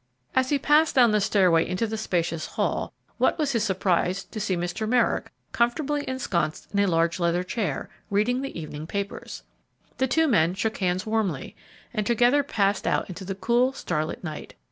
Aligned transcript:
As 0.35 0.49
he 0.49 0.57
passed 0.57 0.95
down 0.95 1.11
the 1.11 1.21
stairway 1.21 1.63
into 1.63 1.85
the 1.85 1.95
spacious 1.95 2.47
hall, 2.47 2.91
what 3.19 3.37
was 3.37 3.51
his 3.51 3.63
surprise 3.63 4.23
to 4.23 4.39
see 4.39 4.57
Mr. 4.57 4.89
Merrick 4.89 5.31
comfortably 5.51 6.03
ensconced 6.09 6.73
in 6.73 6.79
a 6.79 6.87
large 6.87 7.19
leather 7.19 7.43
chair, 7.43 7.87
reading 8.09 8.41
the 8.41 8.59
evening 8.59 8.87
papers. 8.87 9.43
The 9.99 10.07
two 10.07 10.27
men 10.27 10.55
shook 10.55 10.77
hands 10.77 11.05
warmly, 11.05 11.55
and 11.93 12.03
together 12.03 12.41
passed 12.41 12.87
out 12.87 13.09
into 13.09 13.23
the 13.23 13.35
cool, 13.35 13.73
starlit 13.73 14.23
night. 14.23 14.55